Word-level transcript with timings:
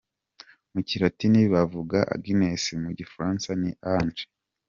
Mu 0.73 0.81
kilatini 0.89 1.41
bavuga 1.53 1.97
Agnus, 2.15 2.63
mu 2.83 2.89
gifaransa 2.99 3.49
ni 3.61 3.71
Agnès. 3.93 4.21